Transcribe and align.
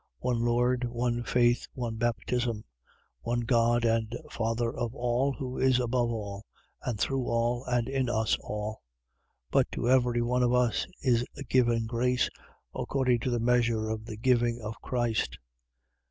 4:5. 0.17 0.17
One 0.23 0.39
Lord, 0.39 0.83
one 0.85 1.23
faith, 1.23 1.67
one 1.73 1.97
baptism. 1.97 2.55
4:6. 2.57 2.63
One 3.21 3.39
God 3.41 3.85
and 3.85 4.11
Father 4.31 4.75
of 4.75 4.95
all, 4.95 5.33
who 5.33 5.59
is 5.59 5.79
above 5.79 6.09
all, 6.09 6.43
and 6.81 6.99
through 6.99 7.27
all, 7.27 7.63
and 7.65 7.87
in 7.87 8.09
us 8.09 8.35
all. 8.41 8.77
4:7. 9.51 9.51
But 9.51 9.71
to 9.73 9.89
every 9.91 10.23
one 10.23 10.41
of 10.41 10.55
us 10.55 10.87
is 11.03 11.23
given 11.47 11.85
grace, 11.85 12.31
according 12.73 13.19
to 13.19 13.29
the 13.29 13.39
measure 13.39 13.89
of 13.89 14.05
the 14.05 14.17
giving 14.17 14.59
of 14.63 14.81
Christ. 14.81 15.37